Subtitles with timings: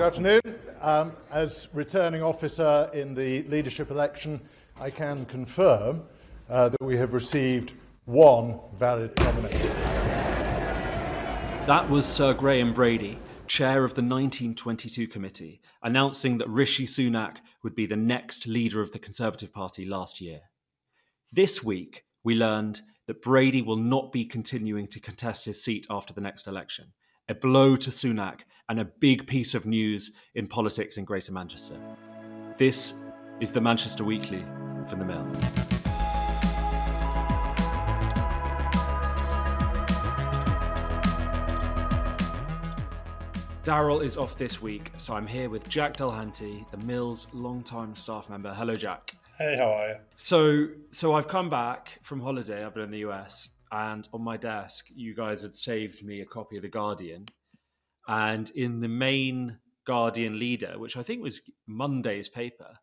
[0.00, 0.40] Good afternoon.
[0.80, 4.40] Um, as returning officer in the leadership election,
[4.80, 6.04] I can confirm
[6.48, 7.74] uh, that we have received
[8.06, 9.74] one valid nomination.
[11.66, 17.74] That was Sir Graham Brady, chair of the 1922 committee, announcing that Rishi Sunak would
[17.74, 20.40] be the next leader of the Conservative Party last year.
[21.30, 26.14] This week, we learned that Brady will not be continuing to contest his seat after
[26.14, 26.94] the next election
[27.30, 31.76] a blow to Sunak, and a big piece of news in politics in Greater Manchester.
[32.56, 32.94] This
[33.38, 34.44] is the Manchester Weekly
[34.84, 35.24] from the Mill.
[43.62, 48.28] Daryl is off this week, so I'm here with Jack Dulhanty, the Mill's longtime staff
[48.28, 48.52] member.
[48.52, 49.14] Hello, Jack.
[49.38, 49.94] Hey, how are you?
[50.16, 52.64] So, so I've come back from holiday.
[52.64, 56.26] I've been in the US, and on my desk, you guys had saved me a
[56.26, 57.26] copy of The Guardian.
[58.08, 62.78] And in the main Guardian leader, which I think was Monday's paper,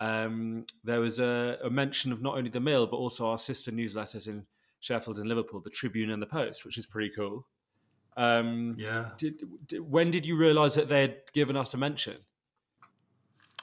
[0.00, 3.70] um, there was a, a, mention of not only the Mill, but also our sister
[3.70, 4.44] newsletters in
[4.80, 7.46] Sheffield and Liverpool, the Tribune and the Post, which is pretty cool.
[8.16, 9.10] Um, yeah.
[9.16, 12.16] Did, did, when did you realise that they'd given us a mention?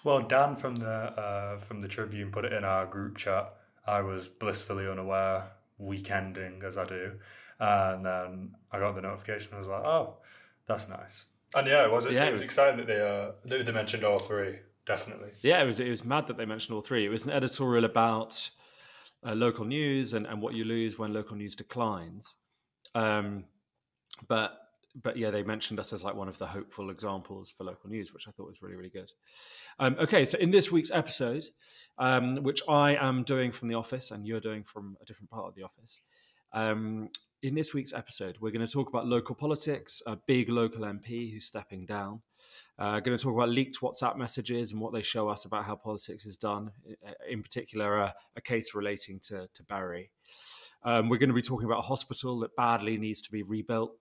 [0.04, 3.54] Well, Dan from the uh, from the Tribune put it in our group chat.
[3.88, 7.14] I was blissfully unaware weekending as I do.
[7.60, 9.54] And then I got the notification.
[9.54, 10.18] I was like, oh,
[10.68, 11.26] that's nice.
[11.56, 14.04] And yeah, it was yeah, it, it was, exciting that they uh they, they mentioned
[14.04, 14.60] all three.
[14.86, 15.30] Definitely.
[15.42, 17.06] Yeah, it was it was mad that they mentioned all three.
[17.06, 18.50] It was an editorial about
[19.26, 22.36] uh, local news and, and what you lose when local news declines.
[22.96, 23.46] Um,
[24.28, 24.62] but
[25.02, 28.14] but yeah, they mentioned us as like one of the hopeful examples for local news,
[28.14, 29.12] which I thought was really, really good.
[29.80, 31.46] Um, okay, so in this week's episode,
[31.98, 35.48] um, which I am doing from the office and you're doing from a different part
[35.48, 36.02] of the office,
[36.54, 37.10] um,
[37.42, 41.34] in this week's episode, we're going to talk about local politics, a big local MP
[41.34, 42.22] who's stepping down.
[42.80, 45.76] Uh, going to talk about leaked WhatsApp messages and what they show us about how
[45.76, 46.72] politics is done,
[47.30, 50.09] in particular, uh, a case relating to, to Bury.
[50.84, 53.98] Um, we're going to be talking about a hospital that badly needs to be rebuilt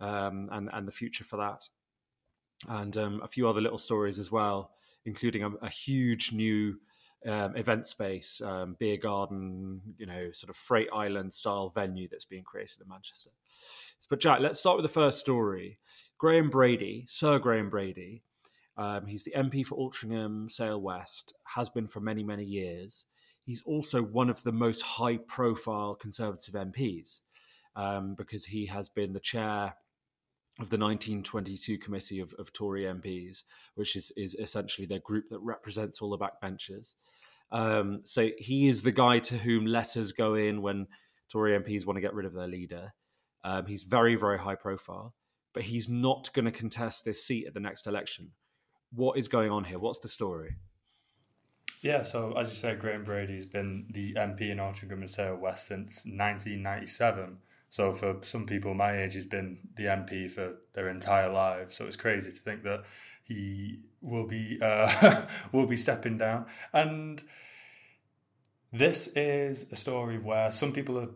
[0.00, 1.68] um, and and the future for that,
[2.68, 4.72] and um, a few other little stories as well,
[5.04, 6.76] including a, a huge new
[7.26, 12.24] um, event space, um, beer garden, you know, sort of freight island style venue that's
[12.24, 13.30] being created in Manchester.
[14.08, 15.78] But Jack, let's start with the first story.
[16.18, 18.22] Graham Brady, Sir Graham Brady,
[18.76, 23.04] um, he's the MP for Altrincham, Sale West, has been for many, many years.
[23.44, 27.20] He's also one of the most high profile Conservative MPs
[27.76, 29.74] um, because he has been the chair
[30.62, 33.44] of the 1922 committee of, of Tory MPs,
[33.74, 36.94] which is, is essentially their group that represents all the backbenchers.
[37.52, 40.86] Um, so he is the guy to whom letters go in when
[41.30, 42.92] Tory MPs want to get rid of their leader.
[43.44, 45.14] Um, he's very, very high profile,
[45.52, 48.32] but he's not going to contest this seat at the next election.
[48.92, 49.78] What is going on here?
[49.78, 50.56] What's the story?
[51.82, 55.66] Yeah, so as you said, Graham Brady's been the MP in Altrincham and Sale West
[55.66, 57.38] since 1997.
[57.70, 61.76] So for some people my age, he's been the MP for their entire lives.
[61.76, 62.82] So it's crazy to think that
[63.22, 66.46] he will be uh, will be stepping down.
[66.72, 67.22] And
[68.72, 71.08] this is a story where some people are.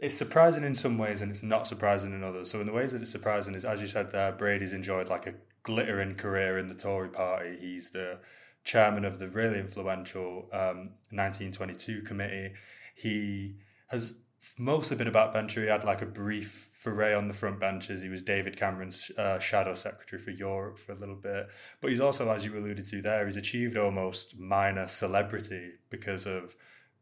[0.00, 2.48] It's surprising in some ways, and it's not surprising in others.
[2.48, 5.26] So in the ways that it's surprising is, as you said there, Brady's enjoyed like
[5.26, 5.34] a
[5.64, 7.58] glittering career in the Tory Party.
[7.60, 8.18] He's the
[8.62, 12.52] chairman of the really influential um, 1922 committee.
[12.94, 13.56] He
[13.88, 14.14] has
[14.58, 15.62] mostly been about Bencher.
[15.62, 18.02] He had like a brief foray on the front benches.
[18.02, 21.48] He was David Cameron's uh, shadow secretary for Europe for a little bit.
[21.80, 26.54] But he's also, as you alluded to there, he's achieved almost minor celebrity because of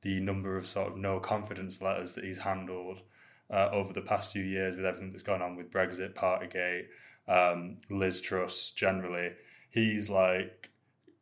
[0.03, 3.01] the number of sort of no confidence letters that he's handled
[3.51, 6.87] uh, over the past few years with everything that's gone on with Brexit, Partygate,
[7.29, 9.31] um, Liz Truss generally.
[9.71, 10.71] He's like,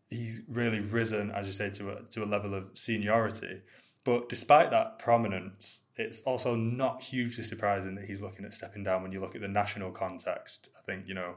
[0.08, 3.60] he's really risen, as you say, to a, to a level of seniority.
[4.04, 9.02] But despite that prominence, it's also not hugely surprising that he's looking at stepping down
[9.02, 10.68] when you look at the national context.
[10.78, 11.34] I think, you know,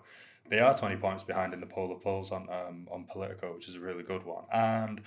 [0.49, 3.67] they are 20 points behind in the poll of polls on um, on Politico, which
[3.67, 4.43] is a really good one.
[4.51, 5.01] And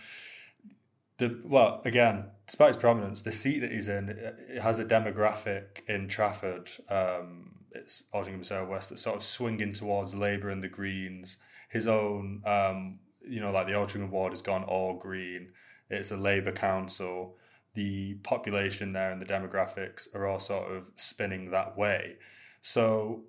[1.18, 5.86] the well, again, despite his prominence, the seat that he's in it has a demographic
[5.88, 6.70] in Trafford.
[6.88, 11.36] Um, it's South West that's sort of swinging towards Labour and the Greens.
[11.68, 15.48] His own, um, you know, like the Altrincham ward has gone all green.
[15.90, 17.36] It's a Labour council
[17.76, 22.16] the population there and the demographics are all sort of spinning that way.
[22.62, 23.22] So,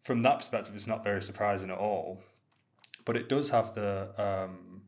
[0.00, 2.22] from that perspective, it's not very surprising at all.
[3.04, 4.82] But it does have the um,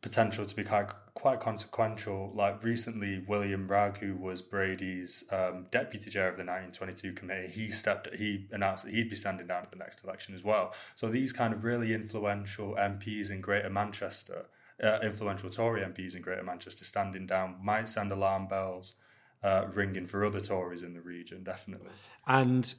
[0.00, 2.32] potential to be quite quite consequential.
[2.34, 7.70] Like recently, William Wragg, who was Brady's um, deputy chair of the 1922 committee, he
[7.70, 8.12] stepped.
[8.14, 10.74] He announced that he'd be standing down at the next election as well.
[10.94, 14.46] So these kind of really influential MPs in Greater Manchester,
[14.82, 18.94] uh, influential Tory MPs in Greater Manchester, standing down might send alarm bells
[19.42, 21.90] uh, ringing for other Tories in the region, definitely.
[22.26, 22.72] And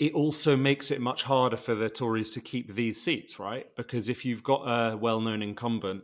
[0.00, 3.66] it also makes it much harder for the Tories to keep these seats, right?
[3.76, 6.02] Because if you've got a well-known incumbent,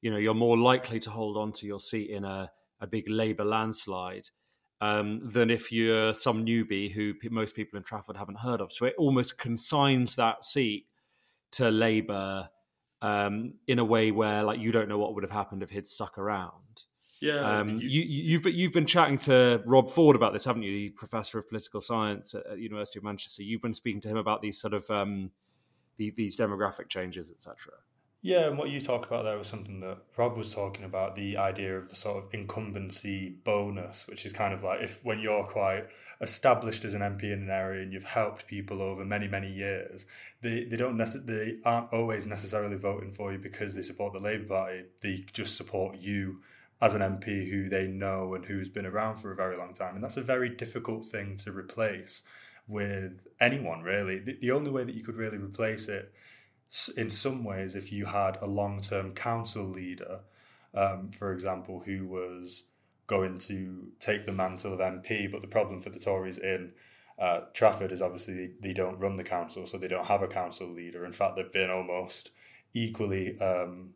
[0.00, 3.08] you know you're more likely to hold on to your seat in a, a big
[3.08, 4.28] Labour landslide
[4.80, 8.70] um, than if you're some newbie who p- most people in Trafford haven't heard of.
[8.72, 10.86] So it almost consigns that seat
[11.52, 12.48] to Labour
[13.02, 15.86] um, in a way where, like, you don't know what would have happened if he'd
[15.86, 16.84] stuck around.
[17.20, 20.70] Yeah, um, you, you, have you've been chatting to Rob Ford about this, haven't you?
[20.70, 23.42] The professor of political science at, at University of Manchester.
[23.42, 25.32] You've been speaking to him about these sort of um,
[25.96, 27.72] the, these demographic changes, etc.
[28.20, 31.36] Yeah, and what you talk about there was something that Rob was talking about the
[31.36, 35.44] idea of the sort of incumbency bonus, which is kind of like if when you're
[35.44, 35.84] quite
[36.20, 40.04] established as an MP in an area and you've helped people over many many years,
[40.42, 44.18] they they don't necess- they aren't always necessarily voting for you because they support the
[44.18, 44.82] Labour Party.
[45.00, 46.40] They just support you
[46.80, 49.94] as an MP who they know and who's been around for a very long time.
[49.94, 52.22] And that's a very difficult thing to replace
[52.66, 54.18] with anyone, really.
[54.18, 56.12] The, the only way that you could really replace it,
[56.96, 60.20] in some ways, if you had a long term council leader,
[60.74, 62.64] um, for example, who was
[63.06, 65.30] going to take the mantle of MP.
[65.30, 66.72] But the problem for the Tories in
[67.18, 70.68] uh, Trafford is obviously they don't run the council, so they don't have a council
[70.68, 71.04] leader.
[71.04, 72.30] In fact, they've been almost
[72.74, 73.38] equally.
[73.40, 73.94] Um,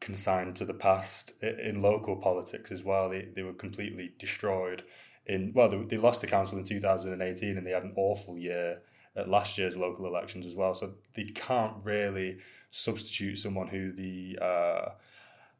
[0.00, 3.10] consigned to the past in local politics as well.
[3.10, 4.82] They, they were completely destroyed.
[5.26, 8.80] In well, they, they lost the council in 2018, and they had an awful year
[9.16, 10.74] at last year's local elections as well.
[10.74, 12.38] So they can't really
[12.70, 14.88] substitute someone who the uh,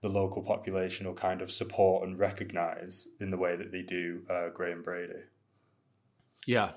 [0.03, 4.23] the local population will kind of support and recognise in the way that they do
[4.31, 5.13] uh, Graham Brady.
[6.47, 6.73] Yeah.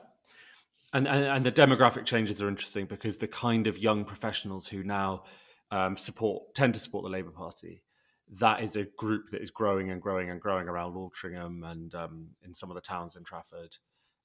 [0.93, 4.83] And, and and the demographic changes are interesting because the kind of young professionals who
[4.83, 5.23] now
[5.71, 7.81] um, support tend to support the Labour Party.
[8.39, 12.27] That is a group that is growing and growing and growing around Altrincham and um,
[12.43, 13.75] in some of the towns in Trafford,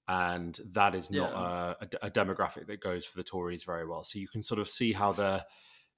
[0.08, 1.75] and that is not yeah.
[2.02, 4.02] a, a, demographic that goes for the Tories very well.
[4.02, 5.44] So you can sort of see how the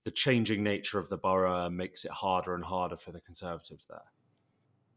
[0.05, 4.03] the changing nature of the borough makes it harder and harder for the Conservatives there.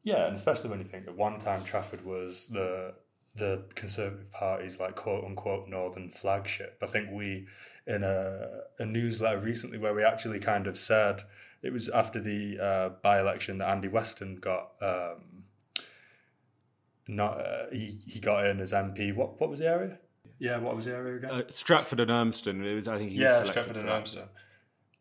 [0.04, 2.96] Yeah, and especially when you think at one time Trafford was the
[3.36, 6.78] the Conservative Party's like quote unquote northern flagship.
[6.82, 7.48] I think we
[7.86, 11.22] in a, a newsletter recently where we actually kind of said
[11.62, 15.44] it was after the uh, by election that Andy Western got um,
[17.08, 19.16] not uh, he he got in as MP.
[19.16, 19.98] What what was the area?
[20.40, 21.32] Yeah, what was the area again?
[21.32, 22.64] Uh, Stretford and Urmston.
[22.64, 24.28] It was I think he yeah was Stretford and Urmston.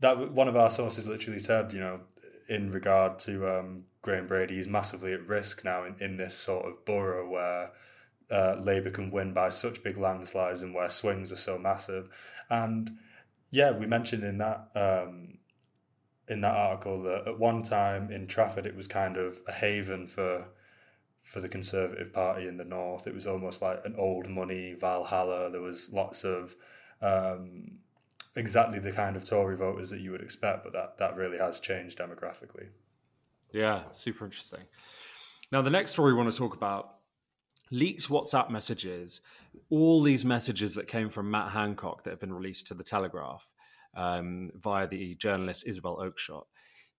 [0.01, 2.01] That one of our sources literally said, you know,
[2.49, 6.67] in regard to um, Graham Brady, he's massively at risk now in, in this sort
[6.67, 7.71] of borough where
[8.31, 12.09] uh, Labour can win by such big landslides and where swings are so massive.
[12.51, 12.99] And
[13.51, 15.39] yeah, we mentioned in that um,
[16.29, 20.07] in that article that at one time in Trafford it was kind of a haven
[20.07, 20.47] for
[21.33, 23.07] for the Conservative Party in the north.
[23.07, 25.51] It was almost like an old money Valhalla.
[25.51, 26.55] There was lots of
[27.01, 27.79] um,
[28.37, 31.59] exactly the kind of Tory voters that you would expect, but that that really has
[31.59, 32.67] changed demographically.
[33.51, 34.61] Yeah, super interesting.
[35.51, 36.97] Now, the next story we want to talk about
[37.71, 39.23] leaked WhatsApp messages,
[39.71, 43.51] all these messages that came from Matt Hancock that have been released to the Telegraph
[43.97, 46.45] um, via the journalist Isabel Oakeshott.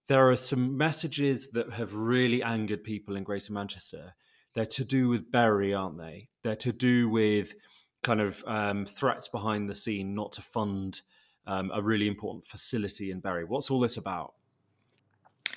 [0.08, 4.14] There are some messages that have really angered people in Greater Manchester.
[4.54, 6.30] They're to do with Bury, aren't they?
[6.44, 7.56] They're to do with
[8.04, 11.02] kind of um, threats behind the scene not to fund
[11.48, 13.46] um, a really important facility in Bury.
[13.46, 14.34] What's all this about?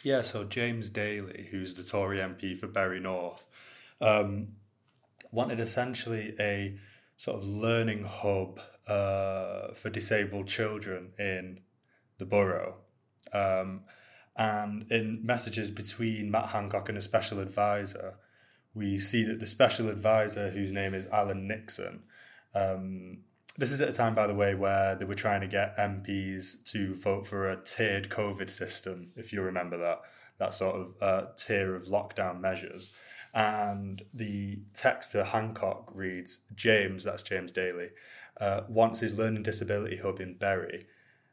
[0.02, 3.44] Yeah, so James Daly, who's the Tory MP for Bury North,
[4.00, 4.48] um,
[5.32, 6.78] wanted essentially a
[7.16, 11.60] sort of learning hub uh, for disabled children in
[12.18, 12.76] the borough.
[13.32, 13.80] Um,
[14.36, 18.14] and in messages between Matt Hancock and a special advisor,
[18.74, 22.02] we see that the special advisor, whose name is Allan Nixon,
[22.54, 23.18] um,
[23.58, 26.62] this is at a time, by the way, where they were trying to get MPs
[26.66, 30.02] to vote for a tiered COVID system, if you remember that,
[30.38, 32.92] that sort of uh, tier of lockdown measures.
[33.32, 37.88] And the text to Hancock reads James, that's James Daly,
[38.40, 40.86] uh, wants his learning disability hub in Bury.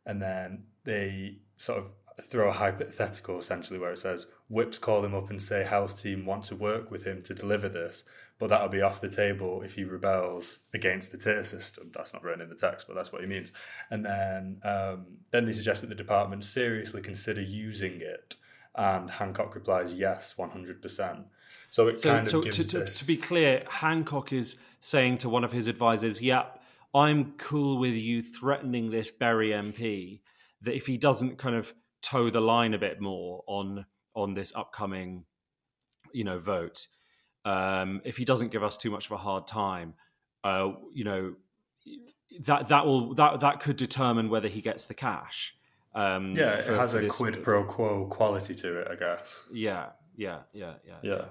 [0.05, 1.91] And then they sort of
[2.21, 6.25] throw a hypothetical essentially where it says whips call him up and say health team
[6.25, 8.03] want to work with him to deliver this
[8.39, 12.23] but that'll be off the table if he rebels against the tier system that's not
[12.23, 13.51] written in the text but that's what he means
[13.89, 18.35] and then um, then they suggest that the department seriously consider using it
[18.75, 21.23] And Hancock replies, yes, 100%.
[21.69, 22.99] So it so, kind of so gives to, to, this...
[22.99, 26.61] to be clear, Hancock is saying to one of his advisors, "Yep,
[26.93, 30.21] I'm cool with you threatening this Bury MP
[30.61, 34.53] that if he doesn't kind of toe the line a bit more on on this
[34.55, 35.25] upcoming,
[36.11, 36.85] you know, vote,
[37.45, 39.95] um, if he doesn't give us too much of a hard time,
[40.43, 41.33] uh, you know,
[42.41, 45.55] that that will that that could determine whether he gets the cash."
[45.95, 49.43] Um, yeah, it has for a this- quid pro quo quality to it, I guess.
[49.51, 51.25] Yeah, yeah, yeah, yeah, Yeah.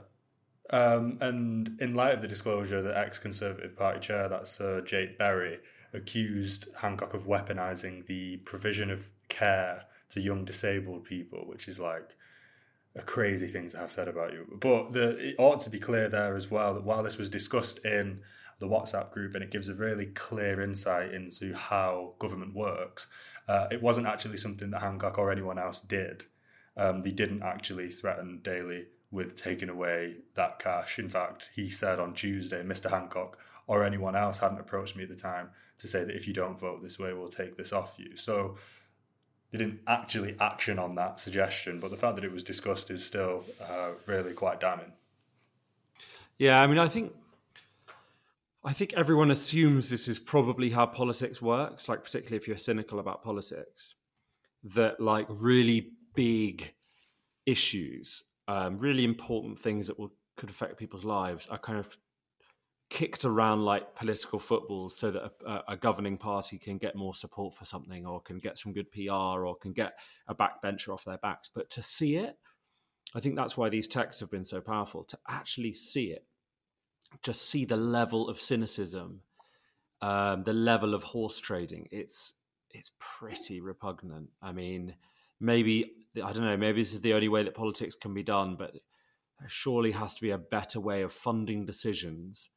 [0.71, 5.19] Um, and in light of the disclosure, the ex Conservative Party chair, that's Sir Jake
[5.19, 5.59] Berry,
[5.93, 12.17] accused Hancock of weaponising the provision of care to young disabled people, which is like
[12.95, 14.47] a crazy thing to have said about you.
[14.61, 17.85] But the, it ought to be clear there as well that while this was discussed
[17.85, 18.21] in
[18.59, 23.07] the WhatsApp group and it gives a really clear insight into how government works,
[23.49, 26.25] uh, it wasn't actually something that Hancock or anyone else did.
[26.77, 30.99] Um, they didn't actually threaten Daly with taking away that cash.
[30.99, 32.91] In fact, he said on Tuesday, Mr.
[32.91, 36.33] Hancock or anyone else hadn't approached me at the time to say that if you
[36.33, 38.17] don't vote this way, we'll take this off you.
[38.17, 38.57] So
[39.53, 43.05] they didn't actually action on that suggestion, but the fact that it was discussed is
[43.05, 44.93] still uh, really quite damning.
[46.39, 47.13] Yeah, I mean, I think
[48.65, 51.89] I think everyone assumes this is probably how politics works.
[51.89, 53.95] Like, particularly if you're cynical about politics,
[54.65, 56.73] that like really big
[57.45, 61.95] issues, um, really important things that will could affect people's lives are kind of
[62.93, 67.55] kicked around like political footballs so that a, a governing party can get more support
[67.55, 71.17] for something or can get some good PR or can get a backbencher off their
[71.17, 71.49] backs.
[71.53, 72.39] But to see it,
[73.15, 76.27] I think that's why these texts have been so powerful to actually see it,
[77.23, 79.23] just see the level of cynicism,
[80.03, 81.89] um, the level of horse trading.
[81.91, 82.35] It's
[82.73, 84.29] it's pretty repugnant.
[84.43, 84.97] I mean,
[85.41, 86.59] maybe I don't know.
[86.59, 88.73] Maybe this is the only way that politics can be done, but
[89.41, 92.51] there surely has to be a better way of funding decisions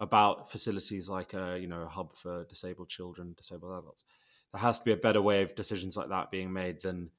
[0.00, 4.04] about facilities like a you know a hub for disabled children, disabled adults.
[4.52, 7.10] There has to be a better way of decisions like that being made than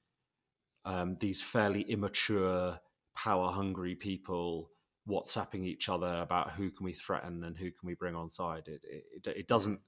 [0.86, 2.80] um, these fairly immature,
[3.16, 4.72] power hungry people
[5.08, 8.68] WhatsApping each other about who can we threaten and who can we bring on side.
[8.68, 9.80] It, it, it doesn't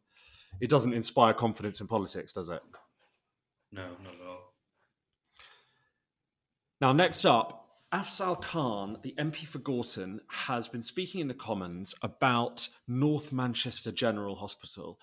[0.60, 2.62] it doesn't inspire confidence in politics, does it?
[3.72, 4.54] No, not at all.
[6.82, 7.59] Now, next up,
[7.92, 13.92] Afzal Khan, the MP for Gorton, has been speaking in the Commons about North Manchester
[13.92, 15.00] General Hospital.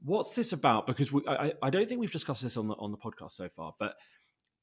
[0.00, 0.86] What's this about?
[0.86, 3.48] Because we, I, I don't think we've discussed this on the on the podcast so
[3.48, 3.96] far, but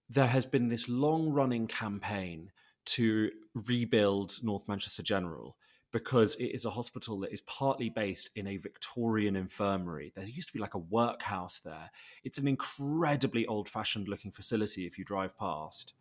[0.10, 2.51] there has been this long running campaign
[2.86, 3.29] to
[3.67, 5.58] rebuild North Manchester General
[5.91, 10.13] because it is a hospital that is partly based in a Victorian infirmary.
[10.15, 11.89] There used to be like a workhouse there.
[12.24, 15.94] It's an incredibly old fashioned looking facility if you drive past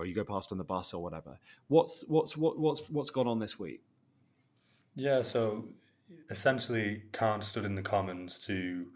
[0.00, 1.38] or you go past on the bus or whatever.
[1.68, 3.82] What's what's what, what's what's gone on this week?
[4.96, 5.66] Yeah, so
[6.30, 8.86] essentially, Khan stood in the Commons to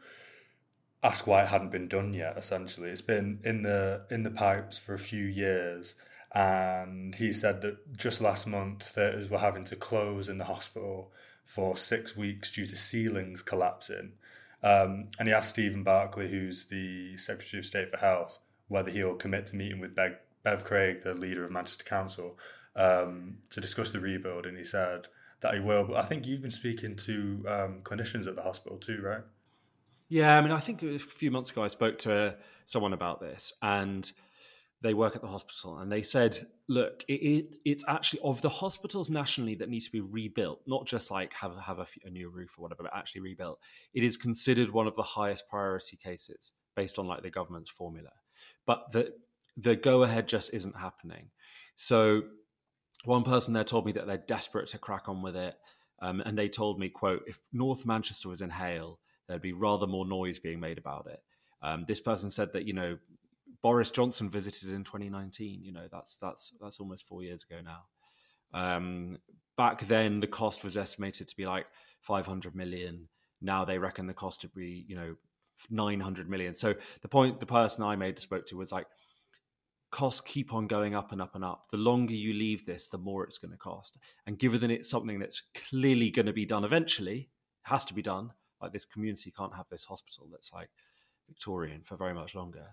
[1.02, 2.38] ask why it hadn't been done yet.
[2.38, 5.94] Essentially, it's been in the in the pipes for a few years,
[6.34, 11.12] and he said that just last month theatres were having to close in the hospital
[11.44, 14.12] for six weeks due to ceilings collapsing.
[14.62, 19.14] Um, and he asked Stephen Barclay, who's the Secretary of State for Health, whether he'll
[19.14, 22.38] commit to meeting with Bev, Bev Craig, the leader of Manchester Council,
[22.76, 24.46] um, to discuss the rebuild.
[24.46, 25.08] And he said
[25.40, 25.84] that he will.
[25.84, 29.22] But I think you've been speaking to um, clinicians at the hospital too, right?
[30.08, 32.36] Yeah, I mean, I think a few months ago I spoke to
[32.66, 34.10] someone about this, and
[34.82, 38.50] they work at the hospital, and they said, "Look, it, it, it's actually of the
[38.50, 42.28] hospitals nationally that need to be rebuilt, not just like have have a, a new
[42.28, 43.58] roof or whatever, but actually rebuilt.
[43.94, 48.10] It is considered one of the highest priority cases based on like the government's formula,
[48.66, 49.14] but the
[49.56, 51.30] the go ahead just isn't happening.
[51.76, 52.22] So
[53.04, 55.54] one person there told me that they're desperate to crack on with it,
[56.00, 59.86] um, and they told me, "quote If North Manchester was in hail." there'd be rather
[59.86, 61.22] more noise being made about it.
[61.62, 62.98] Um, this person said that you know
[63.62, 65.62] Boris Johnson visited in 2019.
[65.62, 67.84] You know that's that's that's almost four years ago now.
[68.52, 69.18] Um,
[69.56, 71.66] back then, the cost was estimated to be like
[72.00, 73.08] 500 million.
[73.40, 75.14] Now they reckon the cost to be you know
[75.70, 76.54] 900 million.
[76.54, 78.86] So the point the person I made spoke to was like
[79.94, 81.70] costs keep on going up and up and up.
[81.70, 83.96] The longer you leave this, the more it's going to cost.
[84.26, 87.30] And given that it's something that's clearly going to be done eventually,
[87.62, 90.68] has to be done like this community can't have this hospital that's like
[91.28, 92.66] Victorian for very much longer.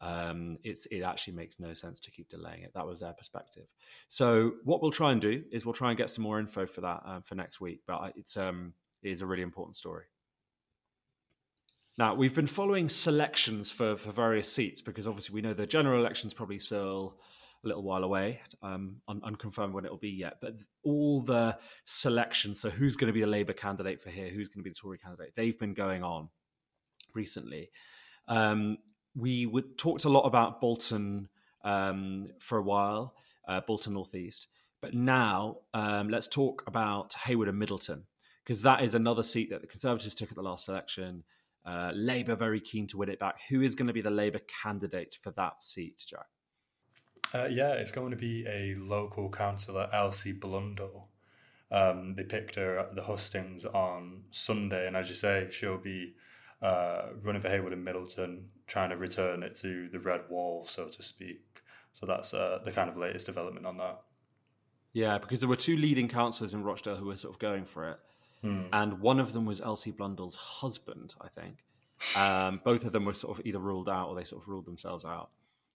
[0.00, 2.72] Um, it's it actually makes no sense to keep delaying it.
[2.74, 3.66] That was their perspective.
[4.08, 6.82] So what we'll try and do is we'll try and get some more info for
[6.82, 7.80] that um, for next week.
[7.86, 10.04] But it's um, it is a really important story.
[11.98, 15.98] Now we've been following selections for for various seats because obviously we know the general
[15.98, 17.18] election's probably still
[17.64, 20.34] a little while away, um, un- unconfirmed when it will be yet.
[20.40, 24.46] But all the selections, so who's going to be the Labour candidate for here, who's
[24.46, 26.28] going to be the Tory candidate, they've been going on
[27.14, 27.70] recently.
[28.28, 28.78] Um,
[29.16, 31.28] we talked a lot about Bolton
[31.64, 33.16] um, for a while,
[33.48, 34.46] uh, Bolton Northeast.
[34.80, 38.04] But now um, let's talk about Heywood and Middleton,
[38.44, 41.24] because that is another seat that the Conservatives took at the last election.
[41.68, 43.40] Uh, Labour very keen to win it back.
[43.50, 46.24] Who is going to be the Labour candidate for that seat, Jack?
[47.34, 51.08] Uh, yeah, it's going to be a local councillor, Elsie Blundell.
[51.70, 56.14] Um, they picked her at the hustings on Sunday, and as you say, she'll be
[56.62, 60.86] uh, running for Heywood and Middleton, trying to return it to the red wall, so
[60.86, 61.60] to speak.
[61.92, 64.00] So that's uh, the kind of latest development on that.
[64.94, 67.90] Yeah, because there were two leading councillors in Rochdale who were sort of going for
[67.90, 67.98] it,
[68.42, 68.62] hmm.
[68.72, 71.64] and one of them was Elsie Blundell's husband, I think.
[72.16, 74.66] Um, both of them were sort of either ruled out or they sort of ruled
[74.66, 75.30] themselves out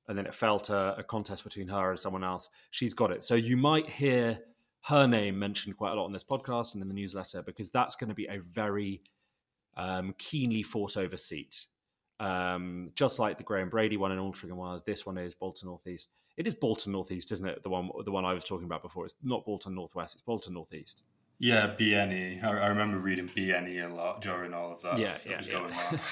[0.08, 2.50] and then it fell to a contest between her and someone else.
[2.72, 3.24] She's got it.
[3.24, 4.40] So you might hear
[4.86, 7.96] her name mentioned quite a lot on this podcast and in the newsletter because that's
[7.96, 9.02] going to be a very
[9.78, 11.66] um, keenly fought over seat.
[12.20, 16.10] Um, just like the Graham Brady one in Altrincham was, this one is Bolton Northeast.
[16.36, 17.64] It is Bolton Northeast, isn't it?
[17.64, 19.06] The one, the one I was talking about before.
[19.06, 20.16] It's not Bolton Northwest.
[20.16, 21.04] It's Bolton Northeast.
[21.40, 22.44] Yeah, BNE.
[22.44, 24.98] I, I remember reading BNE a lot during all of that.
[24.98, 25.98] Yeah, yeah, yeah.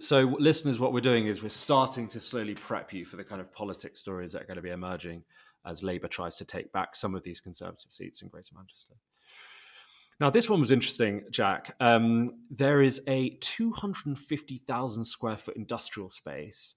[0.00, 3.40] So, listeners, what we're doing is we're starting to slowly prep you for the kind
[3.40, 5.22] of politics stories that are going to be emerging
[5.64, 8.94] as Labour tries to take back some of these Conservative seats in Greater Manchester.
[10.20, 11.74] Now, this one was interesting, Jack.
[11.80, 16.74] Um, there is a 250,000 square foot industrial space,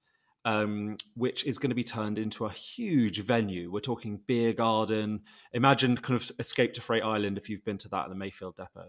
[0.48, 3.70] um, which is going to be turned into a huge venue.
[3.70, 5.24] We're talking beer garden.
[5.52, 8.56] Imagine kind of Escape to Freight Island if you've been to that at the Mayfield
[8.56, 8.88] Depot.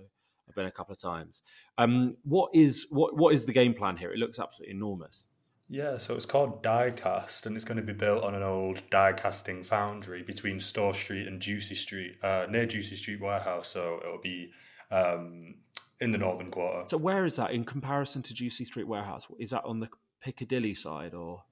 [0.49, 1.43] I've been a couple of times.
[1.77, 4.13] Um, what is what what is the game plan here?
[4.13, 5.25] It looks absolutely enormous.
[5.69, 9.13] Yeah, so it's called Diecast, and it's going to be built on an old die
[9.13, 13.69] casting foundry between Store Street and Ducie Street, uh, near Ducie Street Warehouse.
[13.69, 14.53] So it'll be
[14.93, 15.57] um,
[16.01, 16.85] in the northern quarter.
[16.87, 19.27] So where is that in comparison to Ducie Street Warehouse?
[19.41, 19.89] Is that on the
[20.21, 21.43] Piccadilly side or?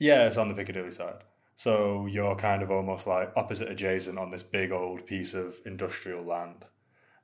[0.00, 1.22] Yeah, it's on the Piccadilly side.
[1.54, 6.24] So you're kind of almost like opposite adjacent on this big old piece of industrial
[6.24, 6.64] land.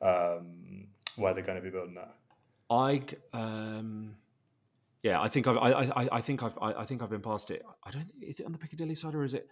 [0.00, 2.14] Um, where they're going to be building that?
[2.68, 4.16] I um,
[5.02, 7.50] yeah, I think I've I, I, I think I've I, I, think I've been past
[7.50, 7.62] it.
[7.84, 8.10] I don't.
[8.10, 9.48] Think is it on the Piccadilly side or is it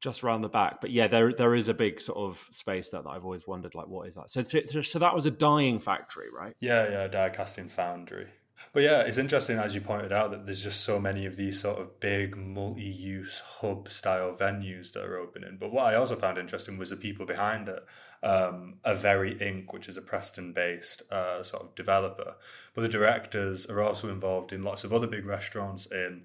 [0.00, 0.80] just around the back?
[0.80, 3.74] But yeah, there there is a big sort of space there that I've always wondered
[3.74, 4.30] like, what is that?
[4.30, 6.54] So so, so that was a dyeing factory, right?
[6.60, 8.28] Yeah, yeah, die casting foundry.
[8.72, 11.60] But yeah, it's interesting as you pointed out that there's just so many of these
[11.60, 15.58] sort of big multi-use hub style venues that are opening.
[15.60, 17.84] But what I also found interesting was the people behind it.
[18.22, 22.34] Um, Very Inc., which is a Preston-based uh, sort of developer,
[22.74, 26.22] but the directors are also involved in lots of other big restaurants in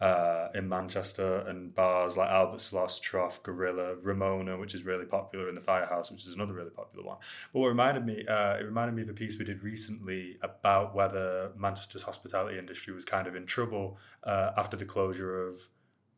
[0.00, 5.48] uh, in Manchester and bars like Albert Schloss, Trough, Gorilla, Ramona, which is really popular,
[5.48, 7.18] and the Firehouse, which is another really popular one.
[7.52, 10.94] But what reminded me, uh, it reminded me of a piece we did recently about
[10.94, 15.56] whether Manchester's hospitality industry was kind of in trouble uh, after the closure of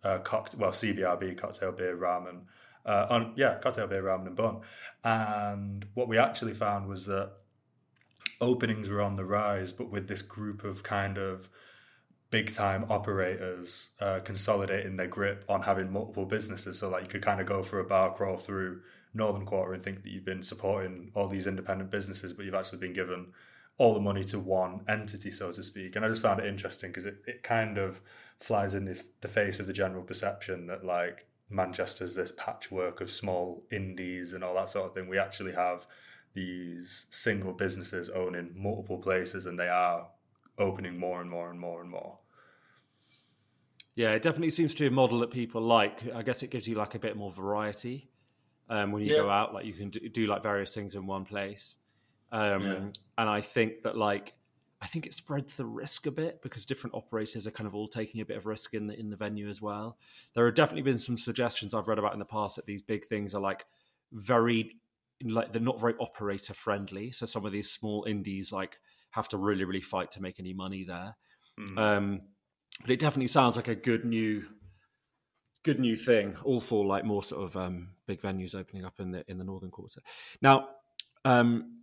[0.05, 2.42] uh, cocktail, well, CBRB, cocktail beer, ramen.
[2.85, 4.61] Uh, on yeah, cocktail beer, ramen, and bun.
[5.05, 7.33] And what we actually found was that
[8.40, 11.49] openings were on the rise, but with this group of kind of
[12.33, 16.79] big time operators uh, consolidating their grip on having multiple businesses.
[16.79, 18.81] So like you could kind of go for a bar crawl through
[19.12, 22.79] Northern Quarter and think that you've been supporting all these independent businesses, but you've actually
[22.79, 23.27] been given
[23.77, 25.95] all the money to one entity, so to speak.
[25.95, 28.01] And I just found it interesting because it, it kind of
[28.40, 33.11] flies in the, the face of the general perception that like Manchester's this patchwork of
[33.11, 35.07] small indies and all that sort of thing.
[35.07, 35.87] We actually have
[36.33, 40.07] these single businesses owning multiple places and they are
[40.59, 42.18] opening more and more and more and more.
[43.95, 46.03] Yeah, it definitely seems to be a model that people like.
[46.15, 48.11] I guess it gives you like a bit more variety
[48.71, 49.23] um, when you yeah.
[49.23, 49.53] go out.
[49.53, 51.77] Like you can do, do, like various things in one place,
[52.31, 52.79] um, yeah.
[53.19, 54.35] and I think that like
[54.81, 57.87] I think it spreads the risk a bit because different operators are kind of all
[57.87, 59.99] taking a bit of risk in the in the venue as well.
[60.35, 63.07] There have definitely been some suggestions I've read about in the past that these big
[63.07, 63.67] things are like
[64.11, 64.77] very
[65.23, 67.13] like they're not very operator friendly.
[67.13, 68.79] So some of these small indies like
[69.11, 71.15] have to really really fight to make any money there.
[71.61, 71.79] Mm.
[71.79, 72.21] Um,
[72.81, 74.45] but it definitely sounds like a good new
[75.65, 79.13] good new thing all for like more sort of um, big venues opening up in
[79.13, 80.01] the in the northern quarter.
[80.41, 80.69] Now
[81.25, 81.79] um,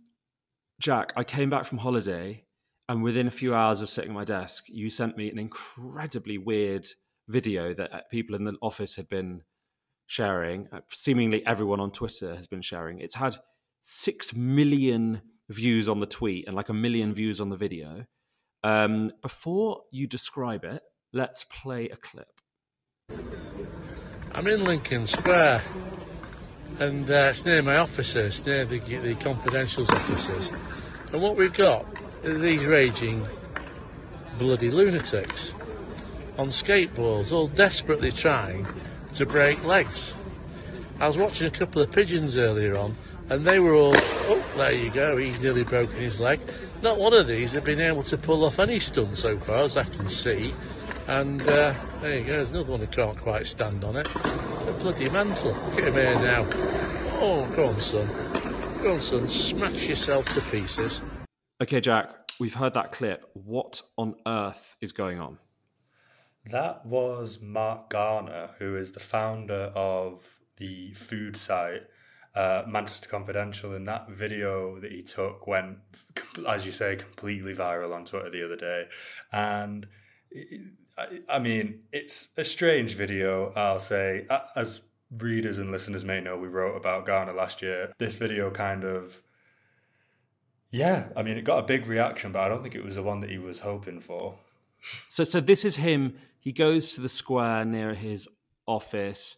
[0.80, 2.42] jack i came back from holiday
[2.88, 6.38] and within a few hours of sitting at my desk you sent me an incredibly
[6.38, 6.86] weird
[7.28, 9.42] video that uh, people in the office had been
[10.06, 12.98] sharing uh, seemingly everyone on twitter has been sharing.
[12.98, 13.36] It's had
[13.82, 18.04] 6 million views on the tweet and like a million views on the video
[18.62, 22.40] um, before you describe it, let's play a clip.
[24.32, 25.62] I'm in Lincoln Square,
[26.78, 30.52] and uh, it's near my offices, near the, the confidentials offices.
[31.12, 31.84] And what we've got
[32.24, 33.26] are these raging
[34.38, 35.54] bloody lunatics
[36.38, 38.66] on skateboards, all desperately trying
[39.14, 40.12] to break legs.
[41.00, 42.96] I was watching a couple of pigeons earlier on,
[43.30, 46.40] and they were all, oh, there you go, he's nearly broken his leg.
[46.82, 49.76] Not one of these have been able to pull off any stunt so far, as
[49.76, 50.52] I can see.
[51.06, 54.08] And uh, there you go, there's another one who can't quite stand on it.
[54.08, 55.52] A bloody mantle.
[55.52, 56.48] Look at him here now.
[57.20, 58.08] Oh, go on, son.
[58.82, 61.00] Go on, son, smash yourself to pieces.
[61.62, 63.30] Okay, Jack, we've heard that clip.
[63.34, 65.38] What on earth is going on?
[66.46, 70.24] That was Mark Garner, who is the founder of
[70.56, 71.82] the food site
[72.34, 73.74] uh, Manchester Confidential.
[73.74, 75.78] And that video that he took went,
[76.48, 78.84] as you say, completely viral on Twitter the other day.
[79.32, 79.86] And
[81.28, 84.26] I, mean, it's a strange video, I'll say.
[84.56, 84.82] As
[85.16, 87.92] readers and listeners may know, we wrote about Garner last year.
[87.98, 89.20] This video kind of.
[90.70, 93.02] Yeah, I mean, it got a big reaction, but I don't think it was the
[93.02, 94.38] one that he was hoping for.
[95.08, 96.14] So, so this is him.
[96.38, 98.28] He goes to the square near his
[98.66, 99.36] office,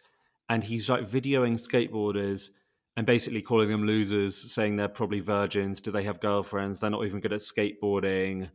[0.49, 2.51] and he's like videoing skateboarders
[2.97, 5.81] and basically calling them losers, saying they're probably virgins.
[5.81, 6.81] Do they have girlfriends?
[6.81, 8.51] They're not even good at skateboarding,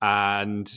[0.00, 0.70] and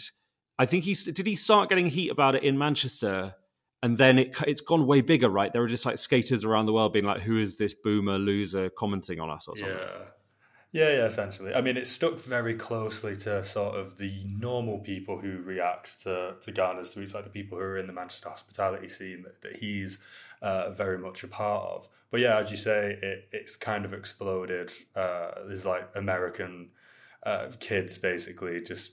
[0.57, 3.35] I think he did he start getting heat about it in Manchester,
[3.83, 5.51] and then it it's gone way bigger, right?
[5.51, 8.69] There were just like skaters around the world being like, "Who is this boomer loser
[8.69, 9.77] commenting on us?" or something.
[9.77, 10.03] Yeah.
[10.73, 11.53] Yeah, yeah, essentially.
[11.55, 16.35] I mean, it stuck very closely to sort of the normal people who react to,
[16.41, 19.55] to Garner's tweets, like the people who are in the Manchester hospitality scene that, that
[19.55, 19.97] he's
[20.41, 21.87] uh, very much a part of.
[22.11, 24.71] But yeah, as you say, it, it's kind of exploded.
[24.95, 26.69] Uh, there's like American
[27.23, 28.91] uh, kids basically just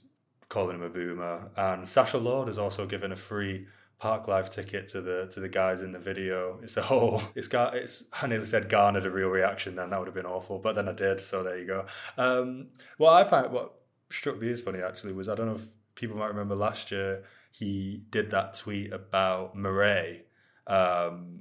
[0.48, 1.50] calling him a boomer.
[1.56, 3.66] And Sacha Lord has also given a free
[4.02, 6.58] Parklife ticket to the to the guys in the video.
[6.62, 7.22] It's a whole.
[7.34, 7.74] It's got.
[7.76, 8.04] It's.
[8.12, 9.76] I nearly said garnered a real reaction.
[9.76, 10.58] Then that would have been awful.
[10.58, 11.20] But then I did.
[11.20, 11.86] So there you go.
[12.18, 13.72] Um, what I find what
[14.10, 17.24] struck me as funny actually was I don't know if people might remember last year
[17.52, 20.24] he did that tweet about Murray.
[20.66, 21.40] Um,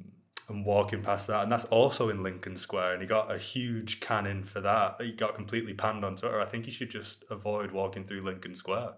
[0.49, 3.99] and walking past that, and that's also in Lincoln Square, and he got a huge
[3.99, 4.97] cannon for that.
[4.99, 6.41] He got completely panned on Twitter.
[6.41, 8.93] I think he should just avoid walking through Lincoln Square.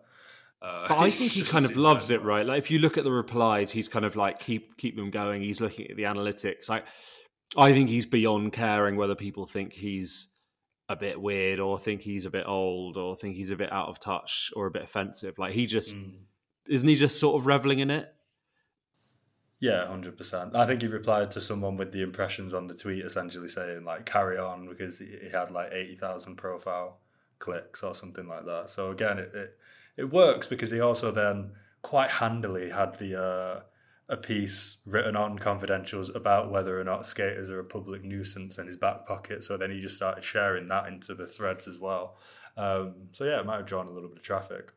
[0.61, 2.45] Uh, but I think he kind of loves it, right?
[2.45, 5.41] Like if you look at the replies, he's kind of like keep keep them going.
[5.41, 6.69] He's looking at the analytics.
[6.69, 6.87] Like
[7.57, 10.29] I think he's beyond caring whether people think he's
[10.87, 13.87] a bit weird or think he's a bit old or think he's a bit out
[13.89, 15.37] of touch or a bit offensive.
[15.37, 16.13] Like he just mm.
[16.67, 18.11] isn't he just sort of reveling in it?
[19.65, 20.55] Yeah, hundred percent.
[20.55, 24.05] I think he replied to someone with the impressions on the tweet, essentially saying like
[24.05, 26.99] "carry on" because he had like eighty thousand profile
[27.39, 28.69] clicks or something like that.
[28.69, 29.57] So again, it, it
[29.97, 33.61] it works because he also then quite handily had the uh,
[34.07, 38.67] a piece written on confidentials about whether or not skaters are a public nuisance in
[38.67, 39.43] his back pocket.
[39.43, 42.17] So then he just started sharing that into the threads as well.
[42.55, 44.73] Um, so yeah, it might have drawn a little bit of traffic.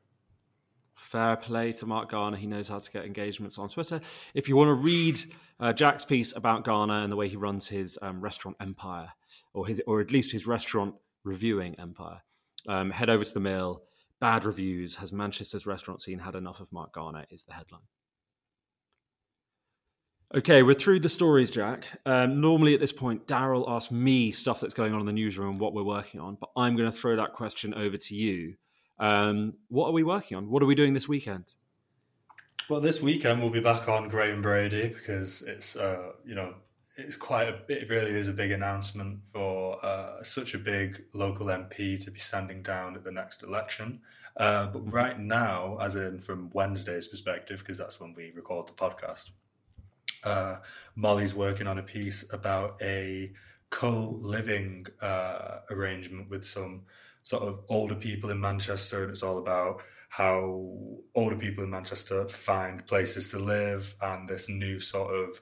[0.98, 2.36] Fair play to Mark Garner.
[2.36, 4.00] He knows how to get engagements on Twitter.
[4.34, 5.20] If you want to read
[5.60, 9.12] uh, Jack's piece about Garner and the way he runs his um, restaurant empire,
[9.54, 12.20] or his, or at least his restaurant reviewing empire,
[12.66, 13.84] um, head over to the Mill
[14.20, 14.96] Bad reviews.
[14.96, 17.24] Has Manchester's restaurant scene had enough of Mark Garner?
[17.30, 17.82] Is the headline.
[20.34, 21.86] Okay, we're through the stories, Jack.
[22.04, 25.58] Um, normally at this point, Daryl asks me stuff that's going on in the newsroom
[25.58, 28.56] what we're working on, but I'm going to throw that question over to you.
[28.98, 30.50] Um, what are we working on?
[30.50, 31.54] What are we doing this weekend?
[32.68, 36.54] Well, this weekend we'll be back on Graham Brady because it's uh, you know
[36.96, 41.46] it's quite a it really is a big announcement for uh, such a big local
[41.46, 44.00] MP to be standing down at the next election.
[44.36, 48.72] Uh, but right now, as in from Wednesday's perspective, because that's when we record the
[48.72, 49.30] podcast,
[50.24, 50.56] uh,
[50.94, 53.32] Molly's working on a piece about a
[53.70, 56.82] co-living uh, arrangement with some
[57.28, 60.64] sort of older people in Manchester, and it's all about how
[61.14, 65.38] older people in Manchester find places to live and this new sort of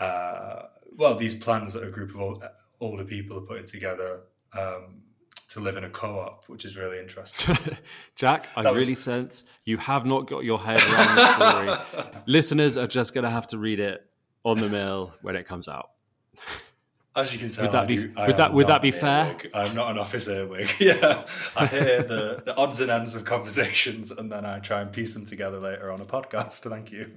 [0.00, 0.62] uh,
[0.96, 2.44] well, these plans that a group of old,
[2.80, 4.22] older people are putting together
[4.58, 5.02] um,
[5.50, 7.56] to live in a co-op, which is really interesting.
[8.16, 12.12] Jack, I that really sense you have not got your head around the story.
[12.26, 14.04] Listeners are just going to have to read it
[14.44, 15.90] on the mill when it comes out.
[17.16, 19.36] As you can tell, would that be, do, would that, would that be fair?
[19.52, 20.70] I'm not an office earwig.
[20.78, 21.24] yeah,
[21.56, 25.12] I hear the, the odds and ends of conversations, and then I try and piece
[25.12, 26.60] them together later on a podcast.
[26.70, 27.16] Thank you.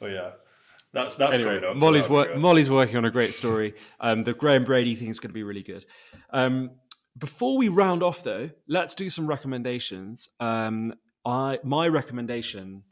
[0.00, 0.32] Oh yeah,
[0.92, 3.74] that's that's anyway, Molly's wor- Molly's working on a great story.
[4.00, 5.86] Um, the Graham Brady thing is going to be really good.
[6.30, 6.72] Um,
[7.16, 10.30] before we round off, though, let's do some recommendations.
[10.40, 12.82] Um, I my recommendation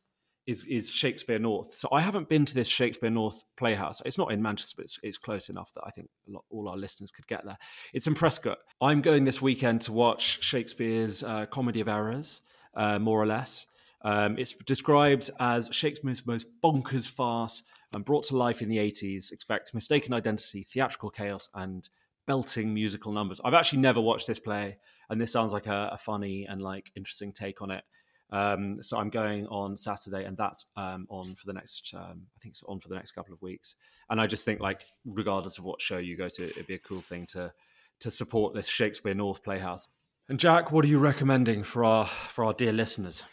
[0.46, 1.72] is is Shakespeare North.
[1.72, 4.00] So I haven't been to this Shakespeare North Playhouse.
[4.05, 6.76] It's not in Manchester, but it's, it's close enough that I think lot, all our
[6.76, 7.59] listeners could get there.
[7.92, 8.57] It's in Prescot.
[8.81, 12.40] I'm going this weekend to watch Shakespeare's uh, Comedy of Errors,
[12.74, 13.66] uh, more or less.
[14.03, 19.33] Um, it's described as Shakespeare's most bonkers farce and brought to life in the 80s.
[19.33, 21.88] Expect mistaken identity, theatrical chaos, and
[22.26, 23.40] belting musical numbers.
[23.44, 26.90] I've actually never watched this play, and this sounds like a, a funny and like
[26.96, 27.85] interesting take on it.
[28.32, 31.92] Um, so I'm going on Saturday, and that's um, on for the next.
[31.94, 33.74] Um, I think it's on for the next couple of weeks.
[34.08, 36.78] And I just think, like, regardless of what show you go to, it'd be a
[36.78, 37.52] cool thing to
[38.00, 39.88] to support this Shakespeare North Playhouse.
[40.28, 43.24] And Jack, what are you recommending for our for our dear listeners?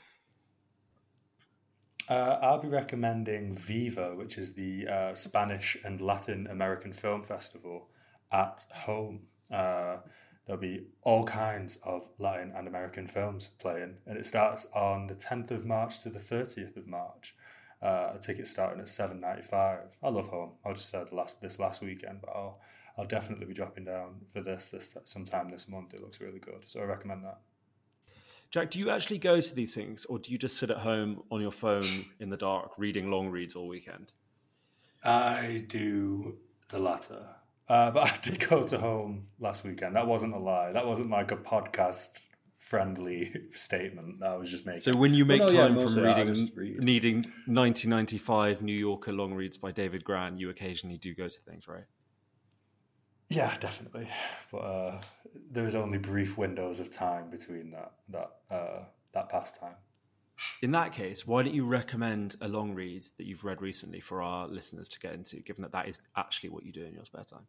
[2.10, 7.90] Uh, I'll be recommending Viva, which is the uh, Spanish and Latin American Film Festival
[8.32, 9.28] at home.
[9.52, 9.98] Uh,
[10.48, 15.14] there'll be all kinds of Latin and American films playing, and it starts on the
[15.14, 17.36] 10th of March to the 30th of March.
[17.80, 19.96] Uh, a ticket starting at seven ninety five.
[20.02, 20.54] I love home.
[20.66, 22.60] I just said last this last weekend, but I'll
[22.98, 25.94] I'll definitely be dropping down for this this sometime this month.
[25.94, 27.38] It looks really good, so I recommend that.
[28.50, 31.22] Jack, do you actually go to these things, or do you just sit at home
[31.30, 34.12] on your phone in the dark reading long reads all weekend?
[35.04, 36.38] I do
[36.70, 37.28] the latter.
[37.70, 39.96] Uh, but I did go to home last weekend.
[39.96, 40.72] That wasn't a lie.
[40.72, 42.10] That wasn't like a podcast
[42.58, 44.82] friendly statement that I was just making.
[44.82, 46.84] So when you make Well, no, yeah, time from reading, read.
[46.84, 51.68] needing 1995 New Yorker long reads by David Grann, you occasionally do go to things,
[51.68, 51.86] right?
[53.30, 54.10] Yeah, definitely.
[54.52, 55.02] But uh,
[55.52, 59.76] there was only brief windows of time between that that uh, that pastime.
[60.62, 64.22] In that case, why don't you recommend a long read that you've read recently for
[64.22, 67.06] our listeners to get into, given that that is actually what you do in your
[67.06, 67.48] spare time?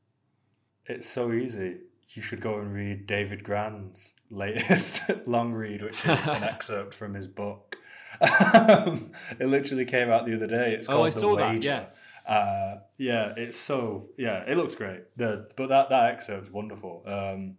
[0.87, 1.79] It's so easy.
[2.15, 7.15] You should go and read David Grann's latest long read, which is an excerpt from
[7.15, 7.77] his book.
[8.21, 10.73] Um, it literally came out the other day.
[10.73, 11.87] It's called Oh, called I The saw that, yeah.
[12.27, 15.03] Uh, yeah, it's so yeah, it looks great.
[15.17, 17.03] The but that that excerpt's wonderful.
[17.07, 17.57] Um,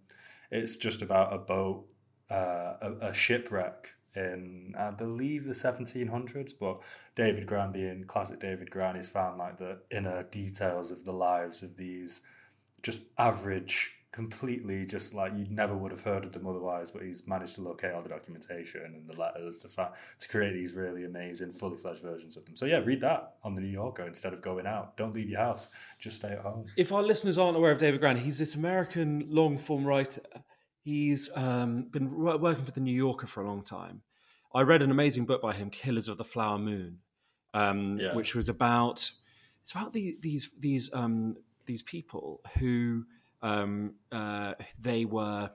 [0.52, 1.86] it's just about a boat,
[2.30, 6.54] uh, a, a shipwreck in I believe the 1700s.
[6.60, 6.82] But
[7.15, 11.63] David Grann, being classic David Grann, he's found like the inner details of the lives
[11.63, 12.22] of these
[12.82, 16.91] just average, completely just like you never would have heard of them otherwise.
[16.91, 20.54] But he's managed to locate all the documentation and the letters to fa- to create
[20.54, 22.56] these really amazing, fully fledged versions of them.
[22.56, 24.98] So yeah, read that on the New Yorker instead of going out.
[24.98, 25.67] Don't leave your house.
[26.00, 26.63] Just stay at home.
[26.78, 30.22] If our listeners aren't aware of David Grann, he's this American long form writer.
[30.89, 34.02] He's um, been working for the New Yorker for a long time.
[34.56, 36.97] I read an amazing book by him, Killers of the Flower Moon,
[37.54, 38.15] um, Yeah.
[38.15, 39.12] which was about
[39.62, 43.06] it's about the, these these um, these people who
[43.43, 45.52] um, uh, they were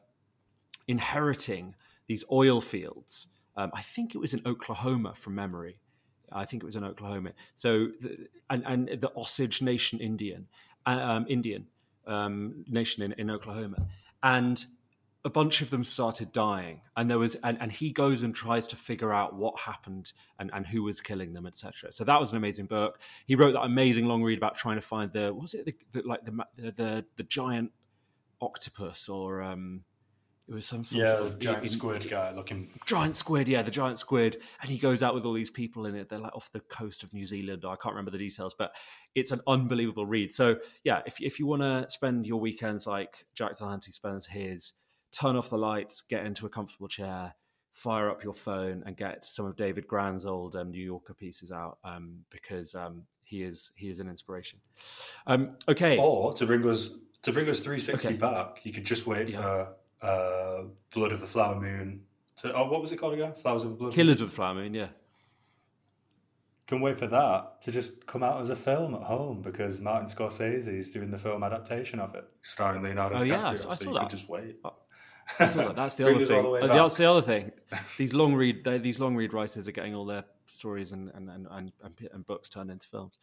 [0.86, 1.74] inheriting
[2.06, 3.26] these oil fields.
[3.56, 5.80] Um, I think it was in Oklahoma from memory.
[6.30, 7.32] I think it was in Oklahoma.
[7.56, 10.46] So, the, and, and the Osage Nation Indian,
[10.86, 11.66] uh, um, Indian
[12.06, 13.78] um, nation in, in Oklahoma,
[14.22, 14.64] and
[15.26, 16.82] a bunch of them started dying.
[16.96, 20.50] And there was, and, and he goes and tries to figure out what happened and,
[20.52, 21.92] and who was killing them, etc.
[21.92, 23.00] So that was an amazing book.
[23.26, 26.06] He wrote that amazing long read about trying to find the, was it the, the
[26.06, 27.70] like the, the the the giant
[28.40, 29.82] octopus or um,
[30.46, 32.68] it was some, some Yeah, sort of giant in- squid guy looking.
[32.84, 35.94] giant squid yeah the giant squid and he goes out with all these people in
[35.94, 38.74] it they're like off the coast of new zealand i can't remember the details but
[39.14, 43.24] it's an unbelievable read so yeah if, if you want to spend your weekends like
[43.34, 44.74] jack Dulhanty spends his
[45.14, 47.34] turn off the lights get into a comfortable chair
[47.72, 51.50] fire up your phone and get some of david grann's old um, new yorker pieces
[51.52, 54.58] out um, because um, he is he is an inspiration
[55.26, 58.16] um, okay Or to bring us to bring us 360 Okay.
[58.18, 59.40] back, you could just wait Yeah.
[59.42, 59.68] for
[60.06, 62.02] uh, Blood of the Flower Moon.
[62.42, 63.32] To, oh, what was it called again?
[63.32, 63.86] Flowers of the Blood.
[63.88, 63.94] Moon?
[63.94, 64.88] killers of the flower moon yeah
[66.66, 70.08] Can wait for that to just come out as a film at home because Martin
[70.08, 73.26] Scorsese is doing the film adaptation of it, starring Leonardo Oh, DiCaprio.
[73.28, 74.00] yeah, I so saw- I saw you that.
[74.00, 74.56] could just wait.
[75.38, 76.42] That's, all, that's the other thing.
[76.60, 77.52] the Uh, that's the other thing.
[77.98, 81.30] These long read they- these long read writers are getting all their stories and and,
[81.30, 83.18] and, and, and, and books turned into films.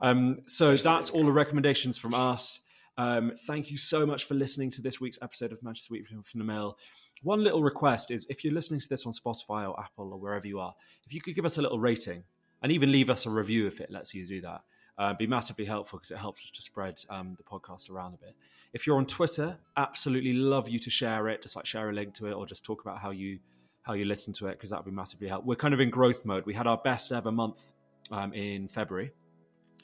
[0.00, 2.60] Um, so that's all the recommendations from us.
[2.98, 6.38] Um, thank you so much for listening to this week's episode of Manchester Weekly from
[6.38, 6.78] the Mill.
[7.22, 10.46] One little request is if you're listening to this on Spotify or Apple or wherever
[10.46, 10.74] you are,
[11.06, 12.24] if you could give us a little rating
[12.62, 14.60] and even leave us a review if it lets you do that.
[14.98, 18.16] Uh, be massively helpful because it helps us to spread um, the podcast around a
[18.16, 18.34] bit.
[18.72, 21.42] If you're on Twitter, absolutely love you to share it.
[21.42, 23.38] Just like share a link to it, or just talk about how you
[23.82, 25.48] how you listen to it because that would be massively helpful.
[25.48, 26.44] We're kind of in growth mode.
[26.46, 27.72] We had our best ever month
[28.10, 29.12] um, in February,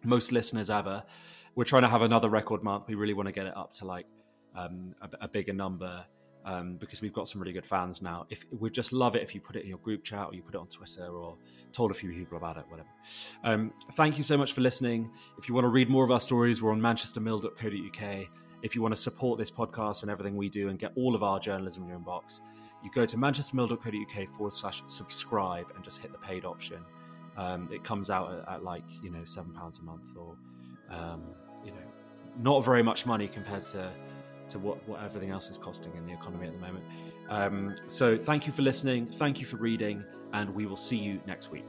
[0.02, 1.04] most listeners ever.
[1.54, 2.88] We're trying to have another record month.
[2.88, 4.06] We really want to get it up to like
[4.56, 6.04] um, a, a bigger number
[6.44, 8.26] um, because we've got some really good fans now.
[8.30, 10.42] If we'd just love it if you put it in your group chat or you
[10.42, 11.36] put it on Twitter or
[11.72, 12.88] told a few people about it, whatever.
[13.44, 15.10] Um, thank you so much for listening.
[15.38, 18.26] If you want to read more of our stories, we're on manchestermill.co.uk.
[18.62, 21.22] If you want to support this podcast and everything we do and get all of
[21.22, 22.40] our journalism in your inbox,
[22.82, 26.78] you go to manchestermill.co.uk forward slash subscribe and just hit the paid option.
[27.36, 30.36] Um, it comes out at, at, like you know seven pounds a month or
[30.90, 31.22] um,
[31.64, 31.78] you know
[32.38, 33.90] not very much money compared to
[34.48, 36.84] to what, what everything else is costing in the economy at the moment.
[37.28, 39.06] Um, so thank you for listening.
[39.06, 41.64] Thank you for reading, and we will see you next week.